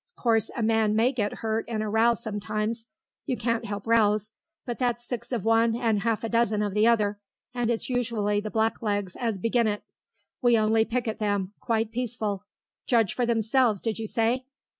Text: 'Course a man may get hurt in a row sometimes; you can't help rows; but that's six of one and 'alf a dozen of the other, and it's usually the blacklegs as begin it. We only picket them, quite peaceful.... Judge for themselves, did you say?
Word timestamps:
'Course 0.15 0.49
a 0.57 0.63
man 0.63 0.95
may 0.95 1.11
get 1.11 1.31
hurt 1.45 1.63
in 1.69 1.83
a 1.83 1.87
row 1.87 2.15
sometimes; 2.15 2.87
you 3.27 3.37
can't 3.37 3.65
help 3.65 3.85
rows; 3.85 4.31
but 4.65 4.79
that's 4.79 5.05
six 5.05 5.31
of 5.31 5.45
one 5.45 5.75
and 5.75 6.03
'alf 6.03 6.23
a 6.23 6.27
dozen 6.29 6.63
of 6.63 6.73
the 6.73 6.87
other, 6.87 7.19
and 7.53 7.69
it's 7.69 7.87
usually 7.87 8.39
the 8.39 8.49
blacklegs 8.49 9.15
as 9.15 9.37
begin 9.37 9.67
it. 9.67 9.83
We 10.41 10.57
only 10.57 10.85
picket 10.85 11.19
them, 11.19 11.53
quite 11.59 11.91
peaceful.... 11.91 12.45
Judge 12.87 13.13
for 13.13 13.27
themselves, 13.27 13.79
did 13.79 13.99
you 13.99 14.07
say? 14.07 14.47